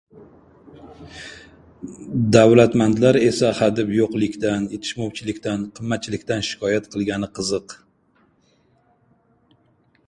Davlatmandlar 2.35 3.19
esa 3.27 3.51
xadeb 3.59 3.91
yo‘qlikdan, 3.97 4.67
yetishmovchilikdan, 4.73 5.69
qimmatchilikdan 5.81 6.43
shikoyat 6.49 6.91
qilgani 6.97 7.33
qiziq! 7.39 7.77